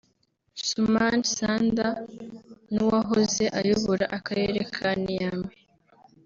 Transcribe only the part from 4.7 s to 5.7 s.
ka Niamey